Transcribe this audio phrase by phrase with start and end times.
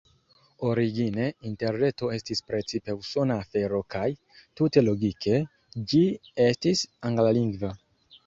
[0.67, 4.07] Origine Interreto estis precipe usona afero kaj,
[4.61, 5.37] tute logike,
[5.93, 6.03] ĝi
[6.49, 7.71] estis anglalingva.